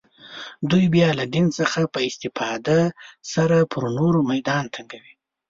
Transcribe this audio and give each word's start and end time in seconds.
دوی 0.69 0.85
بیا 0.95 1.09
له 1.19 1.25
دین 1.33 1.47
څخه 1.59 1.79
په 1.93 1.99
استفاده 2.09 2.79
سره 3.33 3.57
پر 3.71 3.83
نورو 3.97 4.19
میدان 4.31 4.63
تنګوي 4.75 5.13